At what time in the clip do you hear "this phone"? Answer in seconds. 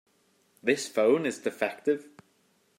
0.63-1.27